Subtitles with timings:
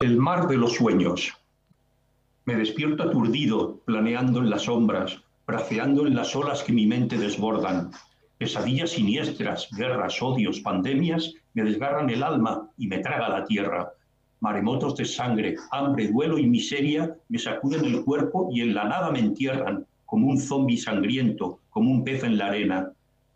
[0.00, 1.32] El mar de los sueños.
[2.44, 7.90] Me despierto aturdido, planeando en las sombras, braceando en las olas que mi mente desbordan.
[8.38, 13.92] Pesadillas siniestras, guerras, odios, pandemias me desgarran el alma y me traga la tierra.
[14.38, 19.10] Maremotos de sangre, hambre, duelo y miseria me sacuden el cuerpo y en la nada
[19.10, 22.92] me entierran, como un zombi sangriento, como un pez en la arena.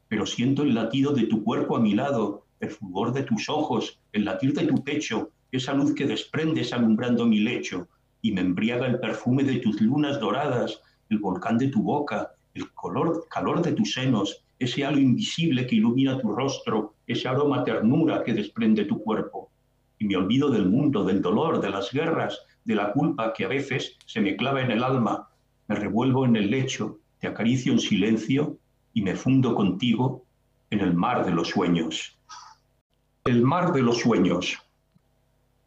[0.07, 3.99] Pero siento el latido de tu cuerpo a mi lado, el fulgor de tus ojos,
[4.13, 7.89] el latir de tu pecho, esa luz que desprendes alumbrando mi lecho,
[8.23, 12.73] y me embriaga el perfume de tus lunas doradas, el volcán de tu boca, el
[12.73, 18.23] color, calor de tus senos, ese halo invisible que ilumina tu rostro, ese aroma ternura
[18.23, 19.51] que desprende tu cuerpo.
[19.99, 23.49] Y me olvido del mundo, del dolor, de las guerras, de la culpa que a
[23.49, 25.29] veces se me clava en el alma.
[25.69, 28.59] Me revuelvo en el lecho, te acaricio en silencio
[28.95, 30.25] y me fundo contigo
[30.71, 32.19] en el mar de los sueños.
[33.25, 34.59] El mar de los sueños.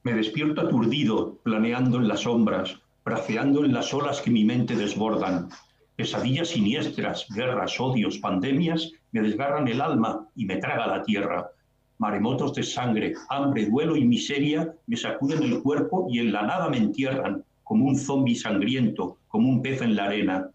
[0.06, 5.50] Me despierto aturdido, planeando en las sombras, braceando en las olas que mi mente desbordan.
[5.96, 11.50] Pesadillas siniestras, guerras, odios, pandemias me desgarran el alma y me traga la tierra.
[11.98, 16.70] Maremotos de sangre, hambre, duelo y miseria me sacuden el cuerpo y en la nada
[16.70, 20.52] me entierran, como un zombi sangriento, como un pez en la arena.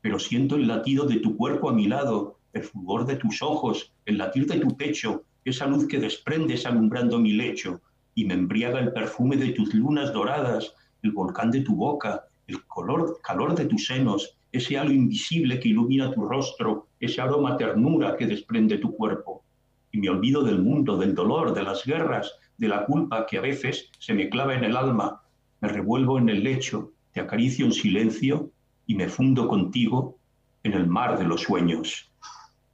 [0.00, 3.92] Pero siento el latido de tu cuerpo a mi lado, el fulgor de tus ojos,
[4.06, 7.82] el latir de tu pecho, esa luz que desprendes alumbrando mi lecho
[8.14, 12.64] y me embriaga el perfume de tus lunas doradas, el volcán de tu boca, el
[12.66, 18.16] color, calor de tus senos, ese halo invisible que ilumina tu rostro, ese aroma ternura
[18.16, 19.42] que desprende tu cuerpo.
[19.90, 23.40] Y me olvido del mundo, del dolor, de las guerras, de la culpa que a
[23.40, 25.22] veces se me clava en el alma.
[25.60, 28.50] Me revuelvo en el lecho, te acaricio en silencio
[28.86, 30.18] y me fundo contigo
[30.62, 32.10] en el mar de los sueños.